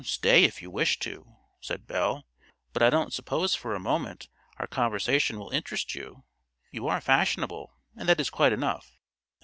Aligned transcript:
"Stay, 0.03 0.45
if 0.45 0.63
you 0.63 0.71
wish 0.71 0.97
to," 0.97 1.35
said 1.59 1.85
Belle; 1.85 2.25
"but 2.73 2.81
I 2.81 2.89
don't 2.89 3.13
suppose 3.13 3.53
for 3.53 3.75
a 3.75 3.79
moment 3.79 4.29
our 4.57 4.65
conversation 4.65 5.37
will 5.37 5.51
interest 5.51 5.93
you. 5.93 6.23
You 6.71 6.87
are 6.87 6.99
fashionable; 6.99 7.71
and 7.95 8.09
that 8.09 8.19
is 8.19 8.31
quite 8.31 8.51
enough. 8.51 8.97